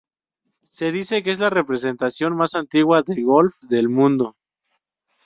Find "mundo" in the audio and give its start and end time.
3.87-4.35